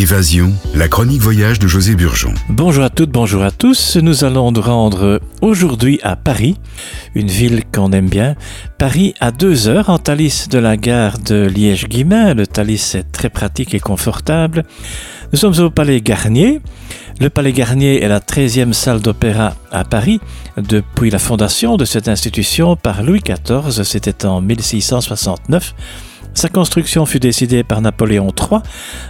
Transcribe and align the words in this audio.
Évasion, 0.00 0.54
la 0.74 0.88
chronique 0.88 1.20
voyage 1.20 1.58
de 1.58 1.68
José 1.68 1.94
Burgeon. 1.94 2.32
Bonjour 2.48 2.84
à 2.84 2.88
toutes, 2.88 3.10
bonjour 3.10 3.42
à 3.42 3.50
tous. 3.50 3.98
Nous 3.98 4.24
allons 4.24 4.50
nous 4.50 4.62
rendre 4.62 5.20
aujourd'hui 5.42 6.00
à 6.02 6.16
Paris, 6.16 6.56
une 7.14 7.26
ville 7.26 7.64
qu'on 7.70 7.92
aime 7.92 8.08
bien. 8.08 8.34
Paris 8.78 9.12
à 9.20 9.30
deux 9.30 9.68
heures 9.68 9.90
en 9.90 9.98
Thalys 9.98 10.48
de 10.48 10.58
la 10.58 10.78
gare 10.78 11.18
de 11.18 11.46
Liège-Guimain. 11.54 12.32
Le 12.32 12.46
Thalys 12.46 12.94
est 12.94 13.12
très 13.12 13.28
pratique 13.28 13.74
et 13.74 13.78
confortable. 13.78 14.64
Nous 15.34 15.38
sommes 15.38 15.58
au 15.58 15.68
Palais 15.68 16.00
Garnier. 16.00 16.62
Le 17.20 17.28
Palais 17.28 17.52
Garnier 17.52 18.02
est 18.02 18.08
la 18.08 18.20
13e 18.20 18.72
salle 18.72 19.02
d'opéra 19.02 19.54
à 19.70 19.84
Paris 19.84 20.18
depuis 20.56 21.10
la 21.10 21.18
fondation 21.18 21.76
de 21.76 21.84
cette 21.84 22.08
institution 22.08 22.74
par 22.74 23.02
Louis 23.02 23.20
XIV. 23.20 23.84
C'était 23.84 24.24
en 24.24 24.40
1669. 24.40 25.74
Sa 26.34 26.48
construction 26.48 27.06
fut 27.06 27.20
décidée 27.20 27.64
par 27.64 27.80
Napoléon 27.80 28.28
III 28.28 28.60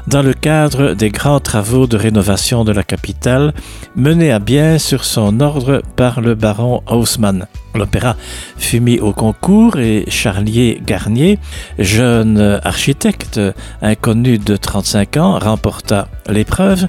dans 0.06 0.22
le 0.22 0.32
cadre 0.32 0.94
des 0.94 1.10
grands 1.10 1.40
travaux 1.40 1.86
de 1.86 1.96
rénovation 1.96 2.64
de 2.64 2.72
la 2.72 2.82
capitale 2.82 3.54
menés 3.94 4.32
à 4.32 4.38
bien 4.38 4.78
sur 4.78 5.04
son 5.04 5.40
ordre 5.40 5.82
par 5.96 6.20
le 6.20 6.34
baron 6.34 6.82
Haussmann. 6.86 7.46
L'opéra 7.74 8.16
fut 8.56 8.80
mis 8.80 8.98
au 8.98 9.12
concours 9.12 9.78
et 9.78 10.04
Charlier 10.08 10.80
Garnier, 10.84 11.38
jeune 11.78 12.60
architecte 12.64 13.40
inconnu 13.80 14.38
de 14.38 14.56
35 14.56 15.16
ans, 15.18 15.38
remporta 15.38 16.08
l'épreuve. 16.28 16.88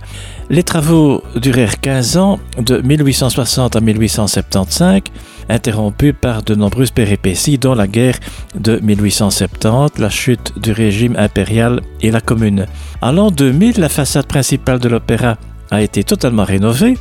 Les 0.49 0.63
travaux 0.63 1.23
durèrent 1.35 1.79
15 1.79 2.17
ans, 2.17 2.39
de 2.57 2.81
1860 2.81 3.75
à 3.75 3.79
1875, 3.79 5.01
interrompus 5.49 6.13
par 6.19 6.43
de 6.43 6.55
nombreuses 6.55 6.91
péripéties, 6.91 7.57
dont 7.57 7.75
la 7.75 7.87
guerre 7.87 8.17
de 8.55 8.79
1870, 8.79 9.99
la 9.99 10.09
chute 10.09 10.59
du 10.59 10.71
régime 10.71 11.15
impérial 11.15 11.81
et 12.01 12.11
la 12.11 12.21
commune. 12.21 12.65
En 13.01 13.11
l'an 13.11 13.31
2000, 13.31 13.79
la 13.79 13.89
façade 13.89 14.25
principale 14.25 14.79
de 14.79 14.89
l'opéra 14.89 15.37
a 15.71 15.81
été 15.81 16.03
totalement 16.03 16.43
rénovée. 16.43 16.95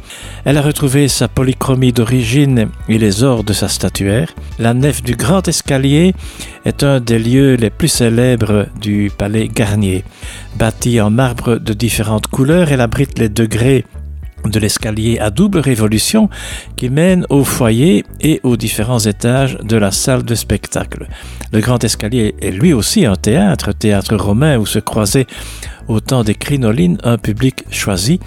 Elle 0.45 0.57
a 0.57 0.63
retrouvé 0.63 1.09
sa 1.09 1.29
polychromie 1.29 1.93
d'origine 1.93 2.69
et 2.89 2.99
les 2.99 3.25
ors 3.25 3.45
de 3.45 3.53
sa 3.53 3.69
statuaire. 3.69 4.33
La 4.59 4.73
nef 4.73 5.03
du 5.03 5.17
grand 5.17 5.47
escalier 5.47 6.15
est 6.65 6.85
un 6.85 7.01
des 7.01 7.19
lieux 7.19 7.57
les 7.57 7.71
plus 7.71 7.89
célèbres 7.89 8.67
du 8.81 9.11
palais 9.17 9.49
Garnier. 9.49 10.05
Bâtie 10.57 11.01
en 11.01 11.11
marbre 11.11 11.57
de 11.57 11.73
différentes 11.73 12.29
couleurs, 12.29 12.71
elle 12.71 12.81
abrite 12.81 13.19
les 13.19 13.29
degrés 13.29 13.85
de 14.49 14.59
l'escalier 14.59 15.19
à 15.19 15.31
double 15.31 15.59
révolution 15.59 16.31
qui 16.77 16.89
mène 16.89 17.27
au 17.29 17.45
foyer 17.45 18.05
et 18.21 18.41
aux 18.43 18.57
différents 18.57 19.01
étages 19.01 19.59
de 19.63 19.77
la 19.77 19.91
salle 19.91 20.23
de 20.23 20.35
spectacle. 20.35 21.07
Le 21.53 21.61
grand 21.61 21.83
escalier 21.85 22.35
est 22.41 22.51
lui 22.51 22.73
aussi 22.73 23.05
un 23.05 23.17
théâtre, 23.17 23.73
théâtre 23.73 24.17
romain 24.17 24.57
où 24.57 24.67
se 24.67 24.79
croisaient 24.79 25.27
au 25.91 26.23
des 26.23 26.35
crinolines 26.35 26.99
un 27.03 27.19
public 27.19 27.65
choisi. 27.71 28.21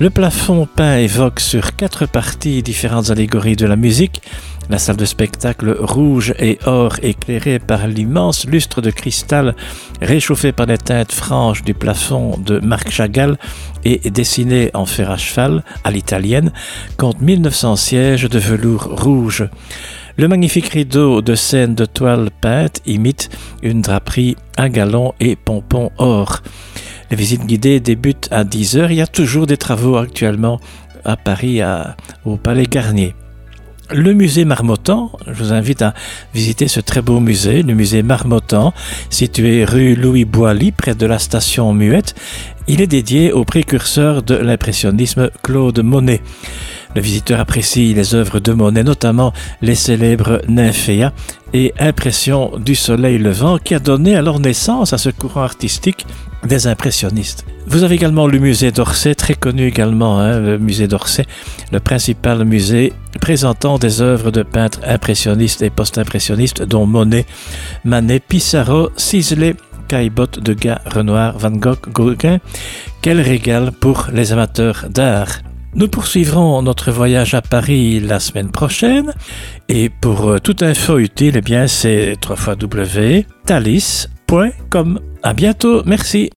Le 0.00 0.10
plafond 0.10 0.66
peint 0.66 0.98
évoque 0.98 1.38
sur 1.38 1.76
quatre 1.76 2.06
parties 2.06 2.62
différentes 2.62 3.10
allégories 3.10 3.56
de 3.56 3.66
la 3.66 3.76
musique. 3.76 4.20
La 4.68 4.78
salle 4.78 4.96
de 4.96 5.04
spectacle 5.04 5.76
rouge 5.78 6.34
et 6.38 6.58
or 6.66 6.96
éclairée 7.02 7.58
par 7.60 7.86
l'immense 7.86 8.46
lustre 8.46 8.80
de 8.80 8.90
cristal 8.90 9.54
réchauffé 10.00 10.52
par 10.52 10.66
les 10.66 10.78
teintes 10.78 11.12
franches 11.12 11.62
du 11.62 11.74
plafond 11.74 12.36
de 12.38 12.58
Marc 12.58 12.90
Chagall 12.90 13.38
et 13.84 14.10
dessiné 14.10 14.70
en 14.74 14.86
fer 14.86 15.10
à 15.10 15.16
cheval 15.16 15.62
à 15.84 15.90
l'italienne 15.90 16.52
compte 16.96 17.20
1900 17.20 17.76
sièges 17.76 18.28
de 18.28 18.38
velours 18.38 18.88
rouge. 18.90 19.48
Le 20.16 20.28
magnifique 20.28 20.68
rideau 20.68 21.22
de 21.22 21.34
scène 21.34 21.74
de 21.74 21.84
toile 21.84 22.30
peinte 22.40 22.80
imite 22.86 23.30
une 23.62 23.82
draperie 23.82 24.36
à 24.56 24.68
galon 24.68 25.12
et 25.20 25.36
pompons 25.36 25.90
or. 25.98 26.40
Les 27.10 27.16
visites 27.16 27.46
guidées 27.46 27.80
débutent 27.80 28.28
à 28.30 28.44
10h. 28.44 28.86
Il 28.90 28.96
y 28.96 29.00
a 29.00 29.06
toujours 29.06 29.46
des 29.46 29.56
travaux 29.56 29.96
actuellement 29.96 30.60
à 31.04 31.16
Paris, 31.16 31.60
au 32.24 32.36
Palais 32.36 32.66
Garnier. 32.66 33.14
Le 33.90 34.14
musée 34.14 34.46
Marmottan, 34.46 35.12
je 35.26 35.32
vous 35.34 35.52
invite 35.52 35.82
à 35.82 35.92
visiter 36.32 36.68
ce 36.68 36.80
très 36.80 37.02
beau 37.02 37.20
musée, 37.20 37.62
le 37.62 37.74
musée 37.74 38.02
Marmottan, 38.02 38.72
situé 39.10 39.66
rue 39.66 39.94
Louis 39.94 40.24
Boilly, 40.24 40.72
près 40.72 40.94
de 40.94 41.04
la 41.04 41.18
station 41.18 41.74
Muette. 41.74 42.14
Il 42.66 42.80
est 42.80 42.86
dédié 42.86 43.30
au 43.30 43.44
précurseur 43.44 44.22
de 44.22 44.36
l'impressionnisme 44.36 45.28
Claude 45.42 45.80
Monet. 45.80 46.22
Le 46.94 47.00
visiteur 47.00 47.40
apprécie 47.40 47.94
les 47.94 48.14
œuvres 48.14 48.40
de 48.40 48.52
Monet, 48.52 48.84
notamment 48.84 49.32
les 49.62 49.74
célèbres 49.74 50.40
Nymphéas 50.48 51.12
et 51.52 51.72
Impression 51.78 52.52
du 52.58 52.74
soleil 52.74 53.18
levant, 53.18 53.58
qui 53.58 53.74
a 53.74 53.78
donné 53.78 54.16
alors 54.16 54.40
naissance 54.40 54.92
à 54.92 54.98
ce 54.98 55.10
courant 55.10 55.42
artistique 55.42 56.06
des 56.44 56.66
impressionnistes. 56.66 57.44
Vous 57.66 57.82
avez 57.82 57.94
également 57.94 58.26
le 58.26 58.38
musée 58.38 58.70
d'Orsay, 58.70 59.14
très 59.14 59.34
connu 59.34 59.66
également, 59.66 60.20
hein, 60.20 60.38
le 60.38 60.58
musée 60.58 60.86
d'Orsay, 60.86 61.24
le 61.72 61.80
principal 61.80 62.44
musée 62.44 62.92
présentant 63.20 63.78
des 63.78 64.02
œuvres 64.02 64.30
de 64.30 64.42
peintres 64.42 64.80
impressionnistes 64.86 65.62
et 65.62 65.70
post-impressionnistes, 65.70 66.62
dont 66.62 66.86
Monet, 66.86 67.24
Manet, 67.84 68.20
Pissarro, 68.20 68.90
Sisley, 68.96 69.54
Caillebotte, 69.88 70.40
Degas, 70.40 70.80
Renoir, 70.86 71.38
Van 71.38 71.50
Gogh, 71.50 71.90
Gauguin. 71.92 72.38
Quel 73.00 73.20
régal 73.20 73.72
pour 73.72 74.08
les 74.12 74.32
amateurs 74.32 74.86
d'art! 74.90 75.38
Nous 75.76 75.88
poursuivrons 75.88 76.62
notre 76.62 76.92
voyage 76.92 77.34
à 77.34 77.42
Paris 77.42 77.98
la 77.98 78.20
semaine 78.20 78.50
prochaine 78.50 79.12
et 79.68 79.88
pour 79.88 80.28
euh, 80.28 80.38
toute 80.38 80.62
info 80.62 80.98
utile, 80.98 81.36
eh 81.36 81.40
bien 81.40 81.66
c'est 81.66 82.14
www.talis.com. 82.28 83.24
À 85.22 85.34
bientôt, 85.34 85.82
merci. 85.84 86.30